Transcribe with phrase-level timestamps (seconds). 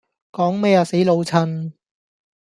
[0.31, 1.73] 講咩呀死老襯?